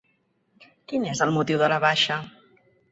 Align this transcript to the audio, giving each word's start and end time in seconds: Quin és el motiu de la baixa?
Quin 0.93 1.05
és 1.11 1.23
el 1.27 1.37
motiu 1.39 1.63
de 1.65 1.71
la 1.77 1.81
baixa? 1.87 2.21